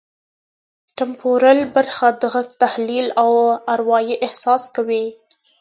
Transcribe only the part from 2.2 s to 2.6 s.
د غږ